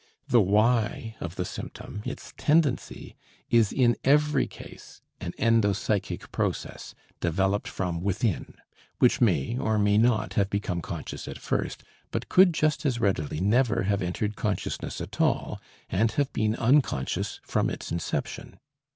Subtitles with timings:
[0.27, 3.15] The "why" of the symptom, its tendency,
[3.51, 8.55] is in every case an endopsychic process, developed from within,
[8.97, 13.39] which may or may not have become conscious at first, but could just as readily
[13.39, 18.57] never have entered consciousness at all and have been unconscious from its inception.